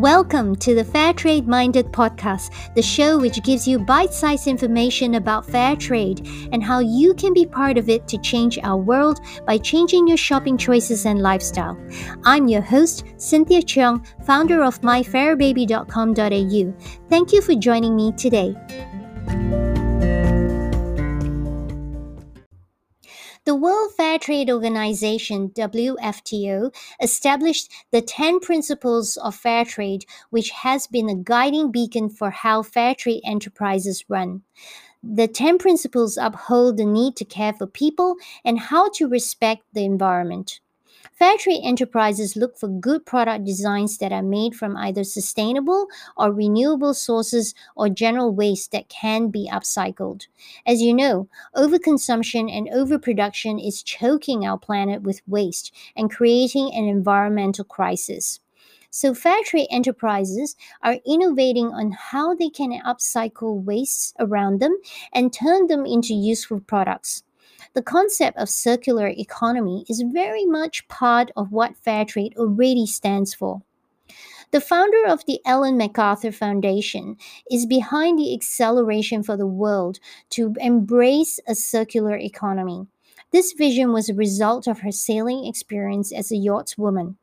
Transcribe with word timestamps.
Welcome 0.00 0.56
to 0.56 0.74
the 0.74 0.82
Fair 0.82 1.12
Trade 1.12 1.46
Minded 1.46 1.92
podcast, 1.92 2.74
the 2.74 2.80
show 2.80 3.18
which 3.18 3.42
gives 3.42 3.68
you 3.68 3.78
bite 3.78 4.14
sized 4.14 4.46
information 4.46 5.16
about 5.16 5.44
fair 5.44 5.76
trade 5.76 6.26
and 6.52 6.64
how 6.64 6.78
you 6.78 7.12
can 7.12 7.34
be 7.34 7.44
part 7.44 7.76
of 7.76 7.90
it 7.90 8.08
to 8.08 8.16
change 8.16 8.58
our 8.62 8.78
world 8.78 9.20
by 9.46 9.58
changing 9.58 10.08
your 10.08 10.16
shopping 10.16 10.56
choices 10.56 11.04
and 11.04 11.20
lifestyle. 11.20 11.78
I'm 12.24 12.48
your 12.48 12.62
host, 12.62 13.04
Cynthia 13.18 13.60
Cheong, 13.60 14.02
founder 14.24 14.62
of 14.62 14.80
myfairbaby.com.au. 14.80 16.74
Thank 17.10 17.32
you 17.34 17.42
for 17.42 17.54
joining 17.54 17.94
me 17.94 18.12
today. 18.12 18.56
The 23.50 23.56
World 23.56 23.90
Fair 23.96 24.16
Trade 24.16 24.48
Organization, 24.48 25.48
WFTO, 25.48 26.72
established 27.02 27.68
the 27.90 28.00
10 28.00 28.38
Principles 28.38 29.16
of 29.16 29.34
Fair 29.34 29.64
Trade, 29.64 30.04
which 30.30 30.50
has 30.50 30.86
been 30.86 31.08
a 31.08 31.16
guiding 31.16 31.72
beacon 31.72 32.10
for 32.10 32.30
how 32.30 32.62
fair 32.62 32.94
trade 32.94 33.22
enterprises 33.24 34.04
run. 34.08 34.42
The 35.02 35.26
10 35.26 35.58
principles 35.58 36.16
uphold 36.16 36.76
the 36.76 36.84
need 36.84 37.16
to 37.16 37.24
care 37.24 37.52
for 37.52 37.66
people 37.66 38.14
and 38.44 38.56
how 38.56 38.88
to 38.90 39.08
respect 39.08 39.64
the 39.72 39.84
environment. 39.84 40.60
Fair 41.20 41.36
trade 41.36 41.60
enterprises 41.62 42.34
look 42.34 42.56
for 42.56 42.66
good 42.66 43.04
product 43.04 43.44
designs 43.44 43.98
that 43.98 44.10
are 44.10 44.22
made 44.22 44.54
from 44.54 44.74
either 44.78 45.04
sustainable 45.04 45.86
or 46.16 46.32
renewable 46.32 46.94
sources 46.94 47.54
or 47.76 47.90
general 47.90 48.34
waste 48.34 48.72
that 48.72 48.88
can 48.88 49.28
be 49.28 49.46
upcycled. 49.52 50.28
As 50.64 50.80
you 50.80 50.94
know, 50.94 51.28
overconsumption 51.54 52.50
and 52.50 52.70
overproduction 52.72 53.58
is 53.58 53.82
choking 53.82 54.46
our 54.46 54.56
planet 54.56 55.02
with 55.02 55.20
waste 55.28 55.74
and 55.94 56.10
creating 56.10 56.72
an 56.72 56.86
environmental 56.86 57.66
crisis. 57.66 58.40
So, 58.88 59.12
fair 59.12 59.42
trade 59.44 59.68
enterprises 59.70 60.56
are 60.82 61.00
innovating 61.06 61.66
on 61.66 61.92
how 61.92 62.34
they 62.34 62.48
can 62.48 62.80
upcycle 62.80 63.62
wastes 63.62 64.14
around 64.18 64.60
them 64.60 64.78
and 65.12 65.34
turn 65.34 65.66
them 65.66 65.84
into 65.84 66.14
useful 66.14 66.60
products. 66.60 67.24
The 67.74 67.82
concept 67.82 68.38
of 68.38 68.48
circular 68.48 69.08
economy 69.08 69.84
is 69.88 70.02
very 70.02 70.44
much 70.46 70.86
part 70.88 71.30
of 71.36 71.52
what 71.52 71.76
fair 71.76 72.04
trade 72.04 72.34
already 72.36 72.86
stands 72.86 73.34
for. 73.34 73.62
The 74.52 74.60
founder 74.60 75.06
of 75.06 75.24
the 75.26 75.40
Ellen 75.46 75.76
MacArthur 75.76 76.32
Foundation 76.32 77.16
is 77.50 77.66
behind 77.66 78.18
the 78.18 78.34
acceleration 78.34 79.22
for 79.22 79.36
the 79.36 79.46
world 79.46 80.00
to 80.30 80.54
embrace 80.58 81.38
a 81.46 81.54
circular 81.54 82.16
economy. 82.16 82.88
This 83.30 83.52
vision 83.52 83.92
was 83.92 84.08
a 84.08 84.14
result 84.14 84.66
of 84.66 84.80
her 84.80 84.90
sailing 84.90 85.46
experience 85.46 86.12
as 86.12 86.32
a 86.32 86.36
yachtswoman. 86.36 87.14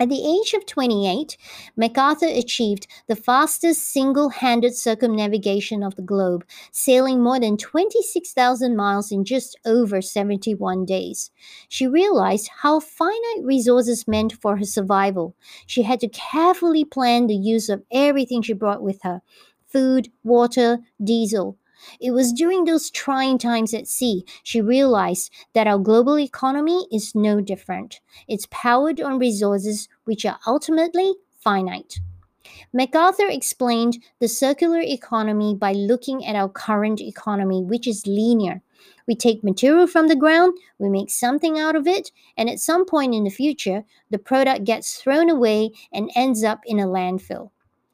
At 0.00 0.08
the 0.08 0.26
age 0.26 0.52
of 0.54 0.66
28, 0.66 1.36
MacArthur 1.76 2.26
achieved 2.26 2.88
the 3.06 3.14
fastest 3.14 3.82
single 3.84 4.30
handed 4.30 4.74
circumnavigation 4.74 5.82
of 5.84 5.94
the 5.94 6.02
globe, 6.02 6.44
sailing 6.72 7.22
more 7.22 7.38
than 7.38 7.56
26,000 7.56 8.74
miles 8.74 9.12
in 9.12 9.24
just 9.24 9.56
over 9.64 10.00
71 10.02 10.86
days. 10.86 11.30
She 11.68 11.86
realized 11.86 12.48
how 12.62 12.80
finite 12.80 13.44
resources 13.44 14.08
meant 14.08 14.32
for 14.32 14.56
her 14.56 14.64
survival. 14.64 15.36
She 15.66 15.82
had 15.82 16.00
to 16.00 16.08
carefully 16.08 16.84
plan 16.84 17.28
the 17.28 17.36
use 17.36 17.68
of 17.68 17.84
everything 17.92 18.42
she 18.42 18.54
brought 18.54 18.82
with 18.82 19.02
her 19.02 19.22
food, 19.68 20.10
water, 20.24 20.80
diesel. 21.04 21.59
It 22.00 22.12
was 22.12 22.32
during 22.32 22.64
those 22.64 22.90
trying 22.90 23.38
times 23.38 23.74
at 23.74 23.88
sea 23.88 24.24
she 24.42 24.60
realized 24.60 25.30
that 25.54 25.66
our 25.66 25.78
global 25.78 26.18
economy 26.18 26.86
is 26.92 27.14
no 27.14 27.40
different. 27.40 28.00
It's 28.28 28.46
powered 28.50 29.00
on 29.00 29.18
resources 29.18 29.88
which 30.04 30.24
are 30.24 30.38
ultimately 30.46 31.14
finite. 31.38 32.00
MacArthur 32.72 33.28
explained 33.28 33.98
the 34.18 34.28
circular 34.28 34.80
economy 34.80 35.54
by 35.54 35.72
looking 35.72 36.24
at 36.24 36.36
our 36.36 36.48
current 36.48 37.00
economy, 37.00 37.62
which 37.62 37.86
is 37.86 38.06
linear. 38.06 38.62
We 39.06 39.14
take 39.14 39.42
material 39.42 39.86
from 39.86 40.08
the 40.08 40.16
ground, 40.16 40.56
we 40.78 40.88
make 40.88 41.10
something 41.10 41.58
out 41.58 41.76
of 41.76 41.86
it, 41.86 42.12
and 42.36 42.48
at 42.48 42.60
some 42.60 42.84
point 42.86 43.14
in 43.14 43.24
the 43.24 43.30
future, 43.30 43.84
the 44.10 44.18
product 44.18 44.64
gets 44.64 45.00
thrown 45.00 45.28
away 45.28 45.72
and 45.92 46.10
ends 46.14 46.44
up 46.44 46.60
in 46.64 46.78
a 46.78 46.86
landfill. 46.86 47.50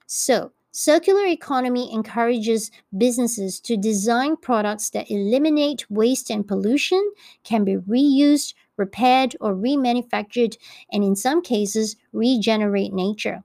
So, 0.06 0.53
Circular 0.78 1.25
economy 1.25 1.91
encourages 1.91 2.70
businesses 2.98 3.60
to 3.60 3.78
design 3.78 4.37
products 4.37 4.91
that 4.91 5.10
eliminate 5.10 5.91
waste 5.91 6.28
and 6.28 6.47
pollution, 6.47 7.12
can 7.44 7.64
be 7.64 7.76
reused, 7.76 8.53
repaired, 8.76 9.34
or 9.41 9.54
remanufactured, 9.54 10.59
and 10.92 11.03
in 11.03 11.16
some 11.16 11.41
cases, 11.41 11.97
regenerate 12.12 12.92
nature. 12.92 13.42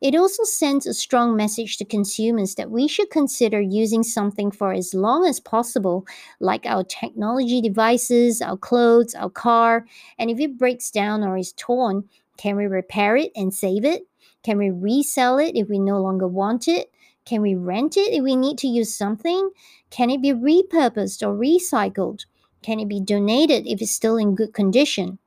It 0.00 0.16
also 0.16 0.42
sends 0.42 0.84
a 0.84 0.94
strong 0.94 1.36
message 1.36 1.76
to 1.76 1.84
consumers 1.84 2.56
that 2.56 2.72
we 2.72 2.88
should 2.88 3.10
consider 3.10 3.60
using 3.60 4.02
something 4.02 4.50
for 4.50 4.72
as 4.72 4.92
long 4.92 5.26
as 5.26 5.38
possible, 5.38 6.08
like 6.40 6.66
our 6.66 6.82
technology 6.82 7.60
devices, 7.60 8.42
our 8.42 8.56
clothes, 8.56 9.14
our 9.14 9.30
car, 9.30 9.86
and 10.18 10.28
if 10.28 10.40
it 10.40 10.58
breaks 10.58 10.90
down 10.90 11.22
or 11.22 11.38
is 11.38 11.52
torn, 11.52 12.08
can 12.36 12.56
we 12.56 12.66
repair 12.66 13.16
it 13.16 13.30
and 13.36 13.54
save 13.54 13.84
it? 13.84 14.08
Can 14.42 14.58
we 14.58 14.70
resell 14.70 15.38
it 15.38 15.56
if 15.56 15.68
we 15.68 15.78
no 15.78 16.00
longer 16.00 16.28
want 16.28 16.68
it? 16.68 16.90
Can 17.24 17.42
we 17.42 17.54
rent 17.54 17.96
it 17.96 18.12
if 18.12 18.22
we 18.22 18.36
need 18.36 18.58
to 18.58 18.68
use 18.68 18.94
something? 18.94 19.50
Can 19.90 20.10
it 20.10 20.22
be 20.22 20.32
repurposed 20.32 21.22
or 21.22 21.34
recycled? 21.34 22.24
Can 22.62 22.80
it 22.80 22.88
be 22.88 23.00
donated 23.00 23.66
if 23.66 23.82
it's 23.82 23.92
still 23.92 24.16
in 24.16 24.34
good 24.34 24.54
condition? 24.54 25.18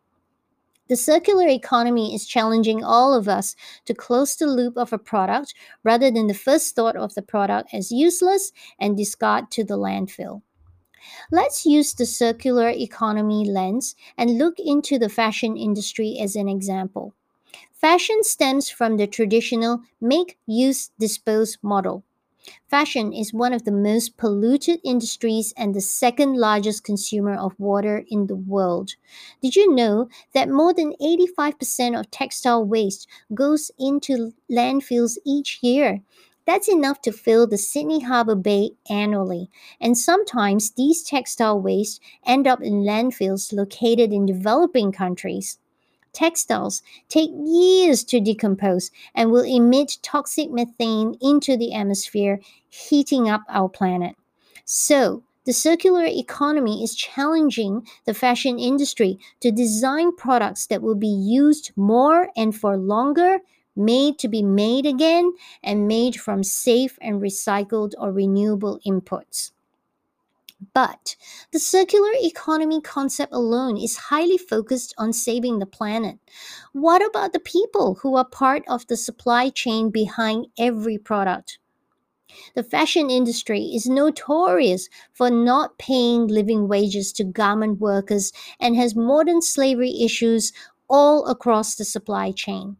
The 0.87 0.95
circular 0.97 1.47
economy 1.47 2.13
is 2.13 2.25
challenging 2.25 2.83
all 2.83 3.13
of 3.13 3.29
us 3.29 3.55
to 3.85 3.93
close 3.93 4.35
the 4.35 4.47
loop 4.47 4.75
of 4.77 4.91
a 4.91 4.97
product 4.97 5.53
rather 5.83 6.11
than 6.11 6.27
the 6.27 6.33
first 6.33 6.75
thought 6.75 6.97
of 6.97 7.13
the 7.13 7.21
product 7.21 7.73
as 7.73 7.91
useless 7.93 8.51
and 8.77 8.97
discard 8.97 9.51
to 9.51 9.63
the 9.63 9.77
landfill. 9.77 10.41
Let's 11.31 11.65
use 11.65 11.93
the 11.93 12.05
circular 12.05 12.69
economy 12.69 13.49
lens 13.49 13.95
and 14.17 14.37
look 14.37 14.55
into 14.59 14.99
the 14.99 15.07
fashion 15.07 15.55
industry 15.55 16.17
as 16.19 16.35
an 16.35 16.49
example. 16.49 17.15
Fashion 17.81 18.23
stems 18.23 18.69
from 18.69 18.95
the 18.95 19.07
traditional 19.07 19.81
make, 19.99 20.37
use, 20.45 20.91
dispose 20.97 21.57
model. 21.61 22.05
Fashion 22.69 23.13
is 23.13 23.33
one 23.33 23.53
of 23.53 23.65
the 23.65 23.71
most 23.71 24.17
polluted 24.17 24.81
industries 24.83 25.53
and 25.57 25.75
the 25.75 25.81
second 25.81 26.37
largest 26.37 26.83
consumer 26.83 27.35
of 27.35 27.59
water 27.59 28.05
in 28.09 28.27
the 28.27 28.35
world. 28.35 28.95
Did 29.41 29.55
you 29.55 29.73
know 29.73 30.09
that 30.33 30.49
more 30.49 30.73
than 30.73 30.95
85% 31.01 31.99
of 31.99 32.11
textile 32.11 32.65
waste 32.65 33.07
goes 33.33 33.71
into 33.79 34.33
landfills 34.51 35.17
each 35.25 35.59
year? 35.63 36.01
That's 36.45 36.69
enough 36.69 37.01
to 37.03 37.11
fill 37.11 37.47
the 37.47 37.57
Sydney 37.57 38.01
Harbour 38.01 38.35
Bay 38.35 38.71
annually. 38.89 39.49
And 39.81 39.97
sometimes 39.97 40.71
these 40.71 41.03
textile 41.03 41.59
waste 41.61 42.01
end 42.25 42.47
up 42.47 42.61
in 42.61 42.83
landfills 42.83 43.53
located 43.53 44.13
in 44.13 44.25
developing 44.25 44.91
countries. 44.91 45.59
Textiles 46.13 46.81
take 47.09 47.31
years 47.45 48.03
to 48.05 48.19
decompose 48.19 48.91
and 49.15 49.31
will 49.31 49.43
emit 49.43 49.97
toxic 50.01 50.51
methane 50.51 51.15
into 51.21 51.57
the 51.57 51.73
atmosphere, 51.73 52.39
heating 52.69 53.29
up 53.29 53.41
our 53.49 53.69
planet. 53.69 54.15
So, 54.65 55.23
the 55.45 55.53
circular 55.53 56.05
economy 56.05 56.83
is 56.83 56.93
challenging 56.93 57.87
the 58.05 58.13
fashion 58.13 58.59
industry 58.59 59.17
to 59.39 59.51
design 59.51 60.15
products 60.15 60.67
that 60.67 60.83
will 60.83 60.95
be 60.95 61.07
used 61.07 61.71
more 61.75 62.29
and 62.35 62.55
for 62.55 62.77
longer, 62.77 63.39
made 63.75 64.19
to 64.19 64.27
be 64.27 64.43
made 64.43 64.85
again, 64.85 65.33
and 65.63 65.87
made 65.87 66.19
from 66.19 66.43
safe 66.43 66.99
and 67.01 67.21
recycled 67.21 67.93
or 67.97 68.11
renewable 68.11 68.79
inputs. 68.85 69.51
But 70.73 71.15
the 71.51 71.59
circular 71.59 72.11
economy 72.21 72.81
concept 72.81 73.33
alone 73.33 73.77
is 73.77 73.97
highly 73.97 74.37
focused 74.37 74.93
on 74.97 75.11
saving 75.11 75.59
the 75.59 75.65
planet. 75.65 76.19
What 76.71 77.03
about 77.03 77.33
the 77.33 77.39
people 77.39 77.95
who 77.95 78.15
are 78.15 78.25
part 78.25 78.63
of 78.67 78.85
the 78.87 78.97
supply 78.97 79.49
chain 79.49 79.89
behind 79.89 80.47
every 80.57 80.97
product? 80.97 81.57
The 82.55 82.63
fashion 82.63 83.09
industry 83.09 83.61
is 83.73 83.87
notorious 83.87 84.87
for 85.13 85.29
not 85.29 85.77
paying 85.77 86.27
living 86.27 86.67
wages 86.67 87.11
to 87.13 87.23
garment 87.23 87.79
workers 87.79 88.31
and 88.59 88.75
has 88.75 88.95
modern 88.95 89.41
slavery 89.41 90.01
issues 90.01 90.53
all 90.89 91.25
across 91.27 91.75
the 91.75 91.85
supply 91.85 92.31
chain. 92.31 92.77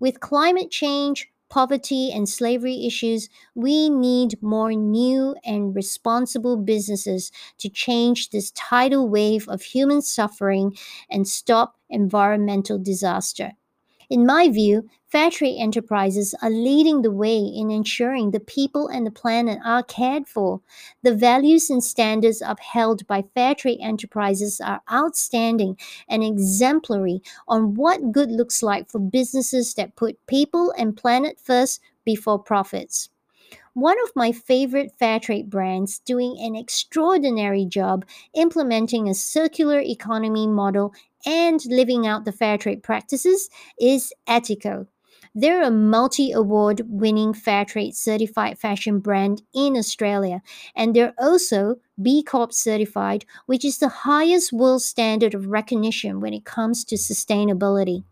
With 0.00 0.20
climate 0.20 0.70
change, 0.70 1.31
poverty 1.52 2.10
and 2.12 2.28
slavery 2.28 2.86
issues, 2.86 3.28
we 3.54 3.90
need 3.90 4.42
more 4.42 4.72
new 4.72 5.36
and 5.44 5.74
responsible 5.76 6.56
businesses 6.56 7.30
to 7.58 7.68
change 7.68 8.30
this 8.30 8.50
tidal 8.52 9.08
wave 9.08 9.48
of 9.48 9.62
human 9.62 10.02
suffering 10.02 10.76
and 11.10 11.28
stop 11.28 11.76
environmental 11.90 12.78
disaster. 12.78 13.52
In 14.12 14.26
my 14.26 14.50
view, 14.50 14.90
fair 15.08 15.30
trade 15.30 15.58
enterprises 15.58 16.34
are 16.42 16.50
leading 16.50 17.00
the 17.00 17.10
way 17.10 17.38
in 17.38 17.70
ensuring 17.70 18.30
the 18.30 18.40
people 18.40 18.88
and 18.88 19.06
the 19.06 19.10
planet 19.10 19.58
are 19.64 19.82
cared 19.82 20.28
for. 20.28 20.60
The 21.02 21.14
values 21.14 21.70
and 21.70 21.82
standards 21.82 22.42
upheld 22.44 23.06
by 23.06 23.24
fair 23.32 23.54
trade 23.54 23.78
enterprises 23.80 24.60
are 24.60 24.82
outstanding 24.92 25.78
and 26.10 26.22
exemplary 26.22 27.22
on 27.48 27.72
what 27.72 28.12
good 28.12 28.30
looks 28.30 28.62
like 28.62 28.90
for 28.90 28.98
businesses 28.98 29.72
that 29.76 29.96
put 29.96 30.26
people 30.26 30.74
and 30.76 30.94
planet 30.94 31.40
first 31.40 31.80
before 32.04 32.38
profits. 32.38 33.08
One 33.74 33.96
of 34.04 34.12
my 34.14 34.32
favorite 34.32 34.92
fair 34.98 35.18
trade 35.18 35.48
brands 35.48 35.98
doing 36.00 36.36
an 36.38 36.54
extraordinary 36.54 37.64
job 37.64 38.04
implementing 38.34 39.08
a 39.08 39.14
circular 39.14 39.80
economy 39.80 40.46
model 40.46 40.92
and 41.24 41.64
living 41.64 42.06
out 42.06 42.26
the 42.26 42.32
fair 42.32 42.58
trade 42.58 42.82
practices 42.82 43.48
is 43.80 44.12
Etiko. 44.28 44.88
They're 45.34 45.62
a 45.62 45.70
multi 45.70 46.32
award 46.32 46.82
winning 46.86 47.32
fair 47.32 47.64
trade 47.64 47.96
certified 47.96 48.58
fashion 48.58 48.98
brand 48.98 49.40
in 49.54 49.78
Australia, 49.78 50.42
and 50.76 50.94
they're 50.94 51.14
also 51.18 51.76
B 52.00 52.22
Corp 52.22 52.52
certified, 52.52 53.24
which 53.46 53.64
is 53.64 53.78
the 53.78 53.88
highest 53.88 54.52
world 54.52 54.82
standard 54.82 55.32
of 55.32 55.46
recognition 55.46 56.20
when 56.20 56.34
it 56.34 56.44
comes 56.44 56.84
to 56.84 56.96
sustainability. 56.96 58.04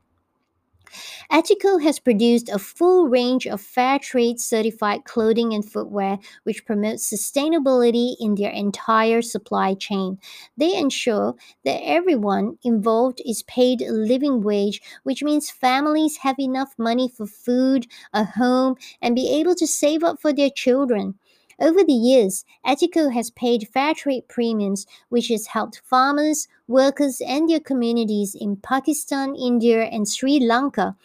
Etiko 1.31 1.83
has 1.83 1.99
produced 1.99 2.49
a 2.49 2.59
full 2.59 3.09
range 3.09 3.47
of 3.47 3.61
fair 3.61 3.99
trade 3.99 4.41
certified 4.41 5.05
clothing 5.05 5.55
and 5.55 5.65
footwear 5.65 6.19
which 6.45 6.65
promotes 6.65 7.11
sustainability 7.11 8.17
in 8.21 8.35
their 8.35 8.51
entire 8.51 9.23
supply 9.23 9.75
chain. 9.75 10.19
They 10.57 10.77
ensure 10.77 11.35
that 11.65 11.83
everyone 11.85 12.59
involved 12.63 13.23
is 13.25 13.43
paid 13.45 13.81
a 13.83 13.93
living 13.93 14.43
wage, 14.43 14.81
which 15.03 15.23
means 15.23 15.51
families 15.51 16.19
have 16.19 16.39
enough 16.39 16.75
money 16.79 17.09
for 17.09 17.27
food, 17.27 17.87
a 18.13 18.25
home, 18.25 18.77
and 19.01 19.15
be 19.15 19.31
able 19.31 19.55
to 19.57 19.67
save 19.67 20.03
up 20.03 20.21
for 20.21 20.33
their 20.33 20.51
children. 20.51 21.15
Over 21.61 21.85
the 21.85 21.93
years, 21.93 22.47
Etiko 22.65 23.13
has 23.13 23.31
paid 23.31 23.69
fair 23.69 23.93
trade 23.93 24.29
premiums, 24.29 24.87
which 25.11 25.29
has 25.29 25.49
helped 25.49 25.83
farmers, 25.85 26.49
workers, 26.67 27.21
and 27.21 27.51
their 27.51 27.61
communities 27.61 28.35
in 28.35 28.57
Pakistan, 28.57 29.35
India, 29.35 29.83
and 29.83 30.09
Sri 30.09 30.41
Lanka 30.41 30.97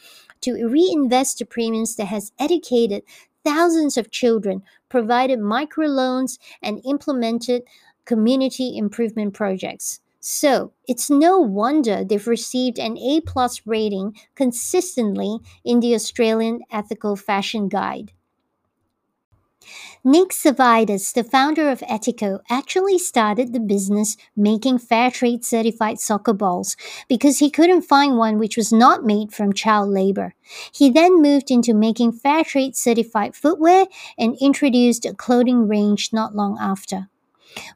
to 0.42 0.66
reinvest 0.66 1.40
the 1.40 1.46
premiums 1.46 1.98
that 1.98 2.06
has 2.06 2.32
educated 2.40 3.04
thousands 3.44 3.98
of 3.98 4.12
children, 4.12 4.64
provided 4.88 5.40
microloans, 5.40 6.40
and 6.62 6.82
implemented 6.86 7.64
community 8.06 8.78
improvement 8.78 9.34
projects. 9.34 10.00
So 10.22 10.72
it's 10.88 11.10
no 11.10 11.38
wonder 11.38 12.04
they've 12.04 12.28
received 12.28 12.80
an 12.80 12.98
A 12.98 13.20
plus 13.22 13.62
rating 13.66 14.16
consistently 14.36 15.40
in 15.66 15.82
the 15.82 15.94
Australian 15.94 16.62
Ethical 16.72 17.18
Fashion 17.18 17.68
Guide. 17.68 18.14
Nick 20.04 20.30
Savvides, 20.30 21.14
the 21.14 21.24
founder 21.24 21.70
of 21.70 21.80
Etiko, 21.82 22.40
actually 22.50 23.00
started 23.00 23.54
the 23.54 23.60
business 23.60 24.18
making 24.36 24.78
fair 24.78 25.10
trade 25.10 25.44
certified 25.44 26.00
soccer 26.00 26.34
balls 26.34 26.78
because 27.08 27.40
he 27.40 27.50
couldn't 27.50 27.82
find 27.82 28.18
one 28.18 28.38
which 28.38 28.58
was 28.58 28.72
not 28.72 29.04
made 29.04 29.34
from 29.34 29.54
child 29.54 29.90
labor. 29.90 30.36
He 30.72 30.90
then 30.90 31.22
moved 31.22 31.50
into 31.50 31.74
making 31.74 32.14
fair 32.14 32.44
trade 32.44 32.76
certified 32.76 33.36
footwear 33.36 33.86
and 34.18 34.38
introduced 34.40 35.06
a 35.06 35.14
clothing 35.14 35.68
range 35.68 36.12
not 36.14 36.36
long 36.36 36.58
after. 36.60 37.10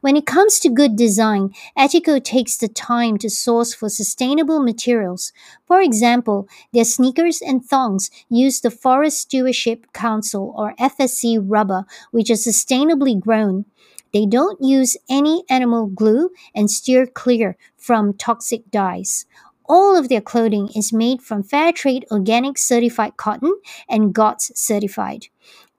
When 0.00 0.16
it 0.16 0.26
comes 0.26 0.58
to 0.60 0.68
good 0.68 0.96
design, 0.96 1.50
Etiko 1.76 2.22
takes 2.22 2.56
the 2.56 2.68
time 2.68 3.18
to 3.18 3.30
source 3.30 3.74
for 3.74 3.88
sustainable 3.88 4.62
materials. 4.62 5.32
For 5.66 5.80
example, 5.80 6.48
their 6.72 6.84
sneakers 6.84 7.40
and 7.40 7.64
thongs 7.64 8.10
use 8.28 8.60
the 8.60 8.70
Forest 8.70 9.20
Stewardship 9.20 9.92
Council 9.92 10.54
or 10.56 10.74
FSC 10.76 11.38
rubber, 11.42 11.84
which 12.10 12.30
is 12.30 12.46
sustainably 12.46 13.18
grown. 13.18 13.64
They 14.12 14.26
don't 14.26 14.60
use 14.60 14.96
any 15.08 15.44
animal 15.48 15.86
glue 15.86 16.30
and 16.54 16.70
steer 16.70 17.06
clear 17.06 17.56
from 17.76 18.14
toxic 18.14 18.70
dyes. 18.70 19.26
All 19.72 19.96
of 19.96 20.08
their 20.08 20.20
clothing 20.20 20.68
is 20.74 20.92
made 20.92 21.22
from 21.22 21.44
fair 21.44 21.70
trade 21.70 22.04
organic 22.10 22.58
certified 22.58 23.16
cotton 23.16 23.54
and 23.88 24.12
GOTS 24.12 24.50
certified. 24.56 25.26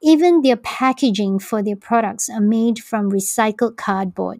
Even 0.01 0.41
their 0.41 0.55
packaging 0.55 1.39
for 1.39 1.61
their 1.61 1.75
products 1.75 2.29
are 2.29 2.39
made 2.39 2.79
from 2.79 3.11
recycled 3.11 3.75
cardboard. 3.75 4.39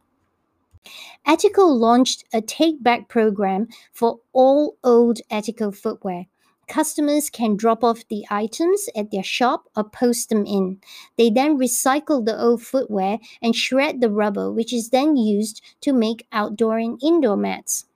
Etiko 1.28 1.68
launched 1.68 2.24
a 2.34 2.40
take 2.40 2.82
back 2.82 3.10
program 3.10 3.68
for 3.92 4.22
all 4.32 4.78
old 4.86 5.20
Etiko 5.30 5.76
footwear. 5.76 6.28
Customers 6.70 7.30
can 7.30 7.58
drop 7.58 7.84
off 7.84 8.08
the 8.08 8.24
items 8.30 8.88
at 8.96 9.12
their 9.12 9.22
shop 9.22 9.66
or 9.76 9.84
post 9.84 10.30
them 10.30 10.46
in. 10.46 10.80
They 11.18 11.30
then 11.30 11.58
recycle 11.58 12.26
the 12.26 12.42
old 12.42 12.64
footwear 12.64 13.20
and 13.42 13.54
shred 13.54 14.00
the 14.00 14.10
rubber, 14.10 14.50
which 14.50 14.72
is 14.72 14.92
then 14.92 15.18
used 15.18 15.62
to 15.82 15.92
make 15.92 16.26
outdoor 16.32 16.78
and 16.78 16.98
indoor 17.04 17.36
mats. 17.36 17.88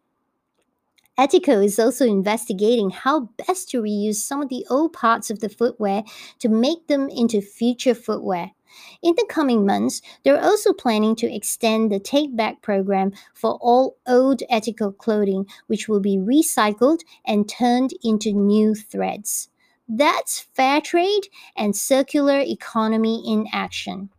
Etiko 1.17 1.63
is 1.63 1.79
also 1.79 2.05
investigating 2.05 2.89
how 2.89 3.29
best 3.47 3.69
to 3.69 3.81
reuse 3.81 4.15
some 4.15 4.41
of 4.41 4.49
the 4.49 4.65
old 4.69 4.91
parts 4.91 5.29
of 5.29 5.39
the 5.39 5.47
footwear 5.47 6.03
to 6.39 6.49
make 6.49 6.87
them 6.87 7.07
into 7.09 7.41
future 7.41 7.95
footwear. 7.95 8.51
In 9.01 9.15
the 9.15 9.25
coming 9.29 9.65
months, 9.65 10.01
they're 10.23 10.41
also 10.41 10.73
planning 10.73 11.15
to 11.17 11.33
extend 11.33 11.89
the 11.89 11.99
Take 11.99 12.35
Back 12.35 12.61
program 12.61 13.13
for 13.33 13.57
all 13.61 13.95
old 14.05 14.41
Etiko 14.51 14.97
clothing, 14.97 15.45
which 15.67 15.87
will 15.87 16.01
be 16.01 16.17
recycled 16.17 16.99
and 17.25 17.47
turned 17.47 17.93
into 18.03 18.33
new 18.33 18.75
threads. 18.75 19.47
That's 19.87 20.41
fair 20.53 20.81
trade 20.81 21.29
and 21.55 21.77
circular 21.77 22.41
economy 22.41 23.23
in 23.25 23.47
action. 23.53 24.09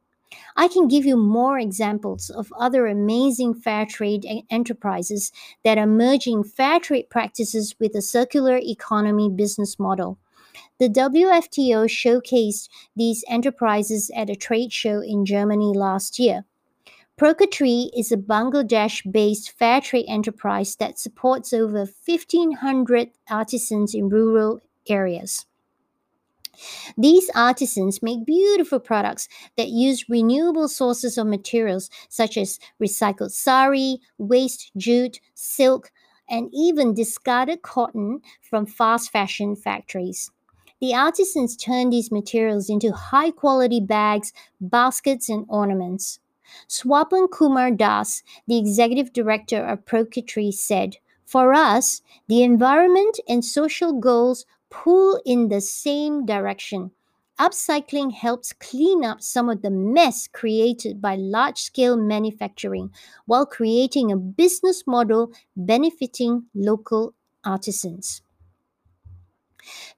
I 0.59 0.69
can 0.69 0.89
give 0.89 1.05
you 1.05 1.19
more 1.19 1.59
examples 1.59 2.31
of 2.31 2.53
other 2.59 2.87
amazing 2.87 3.55
fair 3.55 3.85
trade 3.85 4.27
enterprises 4.51 5.31
that 5.65 5.77
are 5.77 5.87
merging 5.87 6.45
fair 6.45 6.81
trade 6.81 7.11
practices 7.11 7.75
with 7.79 7.95
a 7.95 8.01
circular 8.01 8.57
economy 8.57 9.29
business 9.29 9.79
model. 9.79 10.19
The 10.79 10.89
WFTO 10.89 11.87
showcased 11.87 12.71
these 12.97 13.23
enterprises 13.29 14.11
at 14.17 14.31
a 14.31 14.35
trade 14.35 14.73
show 14.73 15.01
in 15.01 15.27
Germany 15.27 15.75
last 15.75 16.19
year. 16.19 16.47
Prokritee 17.19 17.91
is 17.97 18.11
a 18.11 18.17
Bangladesh 18.17 19.11
based 19.11 19.51
fair 19.59 19.83
trade 19.83 20.07
enterprise 20.09 20.77
that 20.77 20.99
supports 20.99 21.53
over 21.53 21.87
1,500 22.07 23.11
artisans 23.29 23.95
in 23.95 24.09
rural 24.09 24.61
areas. 24.89 25.45
These 26.97 27.31
artisans 27.35 28.03
make 28.03 28.25
beautiful 28.27 28.81
products 28.81 29.29
that 29.57 29.69
use 29.69 30.09
renewable 30.09 30.69
sources 30.69 31.19
of 31.19 31.27
materials 31.27 31.91
such 32.09 32.37
as 32.37 32.59
recycled 32.83 33.33
sari, 33.33 34.01
waste 34.19 34.71
jute, 34.77 35.21
silk, 35.35 35.91
and 36.29 36.51
even 36.53 36.95
discarded 36.95 37.63
cotton 37.63 38.21
from 38.41 38.67
fast 38.67 39.11
fashion 39.11 39.55
factories. 39.57 40.31
The 40.81 40.95
artisans 40.95 41.57
turn 41.57 41.91
these 41.91 42.13
materials 42.13 42.69
into 42.69 42.93
high 42.93 43.31
quality 43.31 43.81
bags, 43.81 44.33
baskets, 44.61 45.29
and 45.29 45.47
ornaments. 45.49 46.19
Swapan 46.69 47.31
Kumar 47.31 47.71
Das, 47.71 48.23
the 48.47 48.59
executive 48.59 49.13
director 49.13 49.65
of 49.65 49.85
Prokritee, 49.85 50.53
said, 50.53 50.97
For 51.25 51.55
us, 51.55 52.03
the 52.29 52.43
environment 52.43 53.19
and 53.29 53.45
social 53.45 53.93
goals 53.99 54.45
pull 54.83 55.21
in 55.25 55.49
the 55.49 55.61
same 55.61 56.27
direction. 56.27 56.91
Upcycling 57.39 58.13
helps 58.13 58.53
clean 58.53 59.05
up 59.05 59.23
some 59.23 59.49
of 59.49 59.63
the 59.63 59.71
mess 59.71 60.27
created 60.27 61.01
by 61.01 61.17
large 61.17 61.59
scale 61.59 61.97
manufacturing 61.97 62.91
while 63.27 63.47
creating 63.47 64.11
a 64.11 64.17
business 64.17 64.87
model 64.87 65.33
benefiting 65.57 66.45
local 66.55 67.15
artisans. 67.45 68.23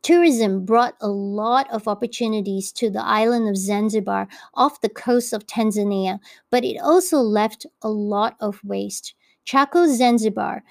Tourism 0.02 0.64
brought 0.64 0.94
a 1.00 1.08
lot 1.08 1.70
of 1.70 1.86
opportunities 1.88 2.72
to 2.72 2.88
the 2.88 3.04
island 3.04 3.48
of 3.48 3.56
Zanzibar 3.56 4.28
off 4.54 4.80
the 4.80 4.88
coast 4.88 5.32
of 5.32 5.46
Tanzania, 5.46 6.18
but 6.50 6.64
it 6.64 6.78
also 6.78 7.18
left 7.18 7.66
a 7.82 7.88
lot 7.88 8.36
of 8.40 8.60
waste. 8.64 9.14
Chako 9.44 9.86
Zanzibar, 9.86 10.62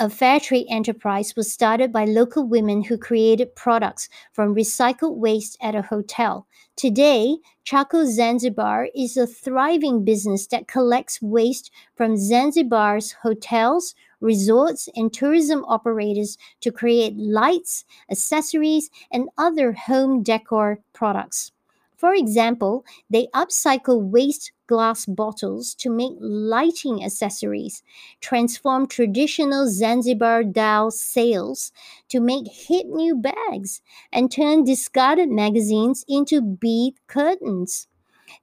a 0.00 0.08
fair 0.08 0.40
trade 0.40 0.66
enterprise 0.70 1.36
was 1.36 1.52
started 1.52 1.92
by 1.92 2.06
local 2.06 2.48
women 2.48 2.82
who 2.82 2.96
created 2.96 3.54
products 3.54 4.08
from 4.32 4.54
recycled 4.54 5.16
waste 5.16 5.58
at 5.60 5.74
a 5.74 5.82
hotel. 5.82 6.46
Today, 6.74 7.36
Chako 7.64 8.06
Zanzibar 8.06 8.88
is 8.96 9.18
a 9.18 9.26
thriving 9.26 10.02
business 10.02 10.46
that 10.46 10.68
collects 10.68 11.20
waste 11.20 11.70
from 11.96 12.16
Zanzibar's 12.16 13.12
hotels, 13.12 13.94
resorts, 14.22 14.88
and 14.96 15.12
tourism 15.12 15.66
operators 15.66 16.38
to 16.62 16.72
create 16.72 17.14
lights, 17.18 17.84
accessories, 18.10 18.88
and 19.12 19.28
other 19.36 19.72
home 19.72 20.22
decor 20.22 20.80
products. 20.94 21.52
For 21.98 22.14
example, 22.14 22.86
they 23.10 23.26
upcycle 23.34 24.00
waste 24.00 24.52
glass 24.72 25.06
bottles 25.06 25.74
to 25.82 25.90
make 25.90 26.16
lighting 26.20 27.02
accessories, 27.04 27.82
transform 28.20 28.86
traditional 28.86 29.68
Zanzibar 29.68 30.44
dhow 30.44 30.90
sails 30.90 31.72
to 32.08 32.20
make 32.20 32.46
hip 32.68 32.86
new 32.86 33.14
bags, 33.16 33.82
and 34.12 34.30
turn 34.30 34.64
discarded 34.64 35.28
magazines 35.28 36.04
into 36.08 36.40
bead 36.40 36.94
curtains. 37.08 37.88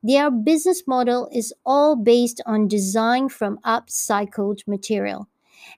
Their 0.04 0.32
business 0.32 0.84
model 0.88 1.30
is 1.32 1.54
all 1.66 1.96
based 1.96 2.42
on 2.46 2.68
design 2.68 3.30
from 3.30 3.60
upcycled 3.66 4.68
material. 4.68 5.28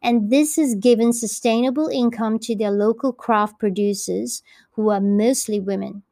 And 0.01 0.29
this 0.31 0.55
has 0.57 0.75
given 0.75 1.13
sustainable 1.13 1.87
income 1.89 2.39
to 2.39 2.55
their 2.55 2.71
local 2.71 3.13
craft 3.13 3.59
producers, 3.59 4.43
who 4.73 4.89
are 4.89 5.01
mostly 5.01 5.59
women. 5.59 6.03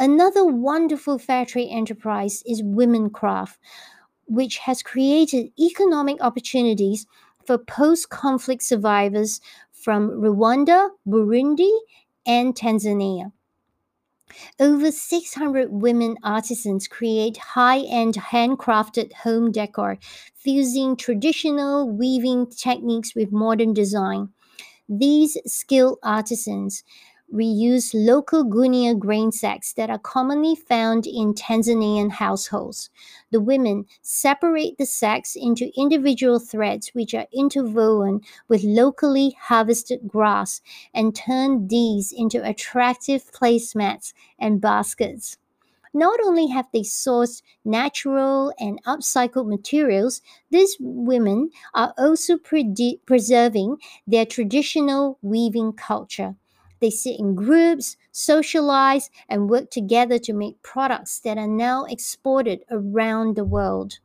Another 0.00 0.44
wonderful 0.44 1.18
fair 1.18 1.44
trade 1.44 1.70
enterprise 1.72 2.44
is 2.46 2.62
Women 2.62 3.10
Craft, 3.10 3.58
which 4.26 4.58
has 4.58 4.80
created 4.80 5.50
economic 5.58 6.18
opportunities 6.20 7.04
for 7.44 7.58
post 7.58 8.08
conflict 8.08 8.62
survivors 8.62 9.40
from 9.72 10.10
Rwanda, 10.10 10.90
Burundi, 11.06 11.76
and 12.24 12.54
Tanzania. 12.54 13.32
Over 14.60 14.92
600 14.92 15.72
women 15.72 16.16
artisans 16.22 16.86
create 16.86 17.36
high 17.38 17.80
end 17.80 18.14
handcrafted 18.14 19.12
home 19.14 19.50
decor, 19.50 19.98
fusing 20.34 20.94
traditional 20.94 21.90
weaving 21.90 22.46
techniques 22.50 23.16
with 23.16 23.32
modern 23.32 23.72
design. 23.72 24.28
These 24.88 25.38
skilled 25.44 25.98
artisans 26.02 26.84
reuse 27.32 27.92
local 27.94 28.44
gunia 28.44 28.98
grain 28.98 29.30
sacks 29.30 29.72
that 29.74 29.90
are 29.90 29.98
commonly 29.98 30.54
found 30.54 31.06
in 31.06 31.34
Tanzanian 31.34 32.10
households. 32.10 32.90
The 33.30 33.40
women 33.40 33.86
separate 34.02 34.78
the 34.78 34.86
sacks 34.86 35.36
into 35.36 35.70
individual 35.76 36.38
threads 36.38 36.88
which 36.94 37.14
are 37.14 37.26
interwoven 37.32 38.20
with 38.48 38.64
locally 38.64 39.36
harvested 39.40 40.08
grass 40.08 40.60
and 40.94 41.14
turn 41.14 41.68
these 41.68 42.12
into 42.12 42.42
attractive 42.42 43.30
placemats 43.32 44.12
and 44.38 44.60
baskets. 44.60 45.36
Not 45.94 46.20
only 46.24 46.48
have 46.48 46.66
they 46.72 46.80
sourced 46.82 47.42
natural 47.64 48.52
and 48.58 48.82
upcycled 48.84 49.48
materials, 49.48 50.22
these 50.50 50.76
women 50.80 51.50
are 51.74 51.94
also 51.98 52.38
pre- 52.38 53.00
preserving 53.06 53.78
their 54.06 54.26
traditional 54.26 55.18
weaving 55.22 55.72
culture. 55.72 56.36
They 56.80 56.90
sit 56.90 57.18
in 57.18 57.34
groups, 57.34 57.96
socialize, 58.12 59.10
and 59.28 59.50
work 59.50 59.70
together 59.70 60.18
to 60.20 60.32
make 60.32 60.62
products 60.62 61.18
that 61.20 61.38
are 61.38 61.48
now 61.48 61.84
exported 61.84 62.64
around 62.70 63.36
the 63.36 63.44
world. 63.44 63.98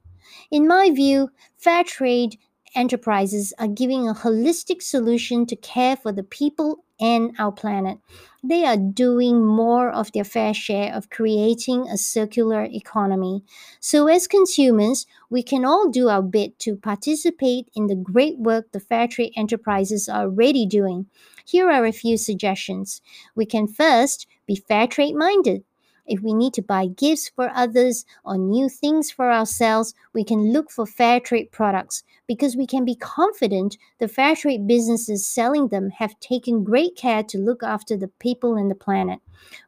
In 0.52 0.68
my 0.68 0.90
view, 0.90 1.30
fair 1.58 1.84
trade 1.84 2.38
enterprises 2.76 3.54
are 3.60 3.68
giving 3.68 4.08
a 4.08 4.14
holistic 4.14 4.82
solution 4.82 5.46
to 5.46 5.56
care 5.56 5.96
for 5.96 6.12
the 6.12 6.24
people 6.24 6.83
and 7.00 7.34
our 7.40 7.52
planet. 7.52 8.00
They 8.44 8.66
are 8.66 8.78
doing 8.78 9.46
more 9.46 9.90
of 9.90 10.12
their 10.12 10.24
fair 10.24 10.54
share 10.54 10.94
of 10.94 11.10
creating 11.10 11.88
a 11.88 11.98
circular 11.98 12.66
economy. 12.66 13.44
So, 13.80 14.08
as 14.08 14.28
consumers, 14.28 15.06
we 15.30 15.44
can 15.44 15.66
all 15.66 15.90
do 15.90 16.10
our 16.10 16.22
bit 16.22 16.60
to 16.60 16.76
participate 16.76 17.70
in 17.76 17.88
the 17.88 17.96
great 17.96 18.38
work 18.38 18.72
the 18.72 18.80
fair 18.80 19.08
trade 19.08 19.34
enterprises 19.36 20.10
are 20.10 20.24
already 20.24 20.66
doing. 20.66 21.08
Here 21.46 21.70
are 21.70 21.86
a 21.86 21.92
few 21.92 22.18
suggestions. 22.18 23.02
We 23.36 23.46
can 23.46 23.68
first 23.68 24.28
be 24.46 24.56
fair 24.56 24.88
trade 24.88 25.16
minded. 25.16 25.64
If 26.06 26.22
we 26.22 26.34
need 26.34 26.54
to 26.56 26.62
buy 26.62 26.88
gifts 26.88 27.30
for 27.30 27.50
others 27.54 28.06
or 28.26 28.38
new 28.38 28.68
things 28.68 29.10
for 29.10 29.32
ourselves, 29.32 29.94
we 30.14 30.24
can 30.24 30.52
look 30.52 30.70
for 30.70 30.86
fair 30.86 31.20
trade 31.20 31.52
products 31.52 32.04
because 32.28 32.58
we 32.58 32.68
can 32.68 32.84
be 32.84 32.96
confident 32.96 33.78
the 34.00 34.08
fair 34.08 34.36
trade 34.36 34.68
businesses 34.68 35.28
selling 35.28 35.70
them 35.70 35.90
have 35.92 36.20
taken 36.20 36.64
great 36.64 36.96
care 36.96 37.24
to 37.24 37.38
look 37.38 37.64
after 37.64 37.96
the 37.96 38.10
people 38.20 38.56
and 38.56 38.70
the 38.70 38.76
planet. 38.76 39.20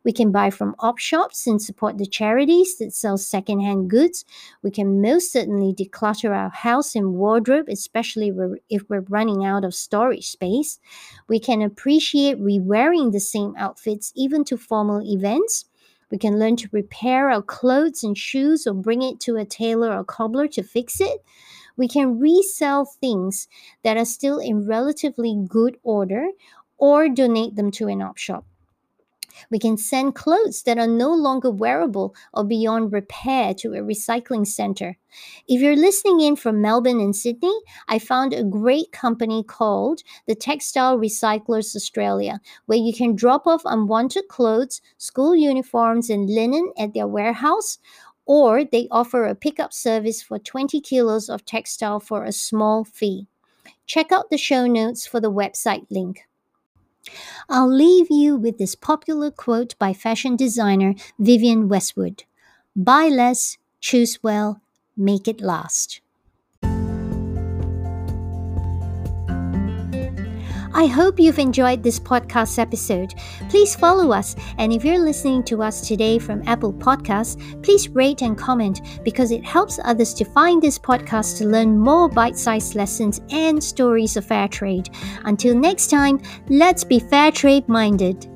We 0.04 0.14
can 0.14 0.32
buy 0.32 0.50
from 0.50 0.76
op 0.80 1.00
shops 1.00 1.48
and 1.48 1.62
support 1.62 1.98
the 1.98 2.06
charities 2.06 2.78
that 2.78 2.94
sell 2.94 3.18
secondhand 3.18 3.90
goods. 3.90 4.26
We 4.62 4.72
can 4.72 5.02
most 5.02 5.32
certainly 5.32 5.74
declutter 5.74 6.36
our 6.36 6.50
house 6.50 6.96
and 6.96 7.16
wardrobe, 7.16 7.68
especially 7.70 8.32
if 8.70 8.84
we're 8.90 9.06
running 9.10 9.46
out 9.46 9.66
of 9.66 9.74
storage 9.74 10.28
space. 10.28 10.80
We 11.28 11.40
can 11.40 11.62
appreciate 11.62 12.40
re-wearing 12.40 13.12
the 13.12 13.20
same 13.20 13.54
outfits 13.58 14.12
even 14.16 14.44
to 14.46 14.58
formal 14.58 15.02
events. 15.02 15.66
We 16.12 16.18
can 16.18 16.40
learn 16.40 16.56
to 16.58 16.70
repair 16.72 17.30
our 17.30 17.42
clothes 17.42 18.04
and 18.04 18.18
shoes 18.18 18.68
or 18.68 18.74
bring 18.74 19.02
it 19.02 19.20
to 19.22 19.36
a 19.38 19.46
tailor 19.46 19.96
or 19.96 20.04
cobbler 20.04 20.48
to 20.50 20.64
fix 20.64 21.02
it. 21.02 21.24
We 21.78 21.88
can 21.88 22.20
resell 22.20 22.86
things 22.86 23.48
that 23.84 23.98
are 23.98 24.06
still 24.06 24.40
in 24.40 24.68
relatively 24.68 25.36
good 25.48 25.78
order 25.84 26.28
or 26.78 27.10
donate 27.10 27.56
them 27.56 27.72
to 27.72 27.88
an 27.88 28.02
op 28.02 28.18
shop. 28.18 28.46
We 29.50 29.60
can 29.60 29.78
send 29.78 30.16
clothes 30.16 30.64
that 30.64 30.78
are 30.78 30.88
no 30.88 31.14
longer 31.14 31.52
wearable 31.52 32.16
or 32.34 32.44
beyond 32.44 32.92
repair 32.92 33.54
to 33.56 33.74
a 33.74 33.82
recycling 33.82 34.48
center. 34.48 34.98
If 35.48 35.62
you're 35.62 35.76
listening 35.76 36.22
in 36.22 36.36
from 36.36 36.62
Melbourne 36.62 37.00
and 37.00 37.16
Sydney, 37.16 37.58
I 37.88 38.00
found 38.00 38.34
a 38.34 38.44
great 38.44 38.92
company 38.92 39.44
called 39.44 40.02
the 40.28 40.36
Textile 40.36 40.98
Recyclers 40.98 41.76
Australia, 41.76 42.40
where 42.66 42.78
you 42.78 42.94
can 42.94 43.16
drop 43.16 43.48
off 43.48 43.62
unwanted 43.66 44.28
clothes, 44.28 44.82
school 44.98 45.36
uniforms, 45.36 46.10
and 46.10 46.30
linen 46.30 46.72
at 46.78 46.94
their 46.94 47.08
warehouse. 47.08 47.78
Or 48.26 48.66
they 48.66 48.88
offer 48.90 49.26
a 49.26 49.36
pickup 49.36 49.72
service 49.72 50.24
for 50.24 50.40
20 50.40 50.82
kilos 50.82 51.30
of 51.30 51.46
textile 51.46 52.00
for 52.00 52.24
a 52.24 52.32
small 52.32 52.84
fee. 52.84 53.28
Check 53.86 54.12
out 54.12 54.32
the 54.32 54.38
show 54.38 54.66
notes 54.66 55.06
for 55.06 55.20
the 55.20 55.32
website 55.32 55.86
link. 55.92 56.28
I'll 57.50 57.72
leave 57.72 58.08
you 58.12 58.36
with 58.36 58.58
this 58.60 58.76
popular 58.76 59.32
quote 59.32 59.78
by 59.80 59.94
fashion 59.94 60.36
designer 60.36 60.96
Vivienne 61.20 61.68
Westwood 61.68 62.24
Buy 62.76 63.08
less, 63.08 63.58
choose 63.80 64.22
well, 64.24 64.62
make 64.98 65.28
it 65.28 65.42
last. 65.42 66.02
I 70.76 70.88
hope 70.88 71.22
you've 71.22 71.40
enjoyed 71.40 71.82
this 71.82 72.02
podcast 72.02 72.60
episode. 72.60 73.14
Please 73.48 73.78
follow 73.78 74.12
us, 74.12 74.36
and 74.58 74.74
if 74.74 74.84
you're 74.84 75.00
listening 75.00 75.42
to 75.44 75.64
us 75.64 75.88
today 75.88 76.20
from 76.20 76.46
Apple 76.46 76.74
Podcasts, 76.74 77.40
please 77.64 77.88
rate 77.88 78.22
and 78.22 78.38
comment 78.38 78.82
because 79.06 79.32
it 79.32 79.46
helps 79.46 79.80
others 79.86 80.14
to 80.16 80.26
find 80.26 80.62
this 80.62 80.78
podcast 80.78 81.38
to 81.38 81.46
learn 81.46 81.80
more 81.80 82.10
bite 82.10 82.38
sized 82.38 82.76
lessons 82.76 83.22
and 83.30 83.64
stories 83.64 84.18
of 84.18 84.26
fair 84.26 84.50
trade. 84.50 84.90
Until 85.24 85.56
next 85.56 85.88
time, 85.88 86.22
let's 86.50 86.84
be 86.84 87.00
fair 87.00 87.32
trade 87.32 87.70
minded. 87.70 88.28